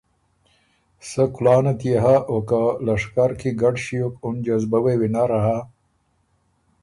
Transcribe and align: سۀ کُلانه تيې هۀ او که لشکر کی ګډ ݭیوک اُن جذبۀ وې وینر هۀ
سۀ 1.09 1.23
کُلانه 1.35 1.73
تيې 1.79 1.97
هۀ 2.03 2.15
او 2.29 2.37
که 2.49 2.61
لشکر 2.85 3.31
کی 3.39 3.49
ګډ 3.61 3.75
ݭیوک 3.83 4.13
اُن 4.25 4.35
جذبۀ 4.45 4.79
وې 4.83 4.95
وینر 4.99 5.31
هۀ 5.45 5.57